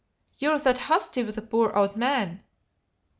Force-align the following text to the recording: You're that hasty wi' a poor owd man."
You're 0.39 0.57
that 0.57 0.79
hasty 0.79 1.21
wi' 1.21 1.33
a 1.37 1.43
poor 1.43 1.71
owd 1.77 1.95
man." 1.95 2.41